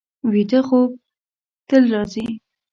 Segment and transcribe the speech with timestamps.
[0.31, 0.89] ویده خوب
[1.67, 2.25] تل راځي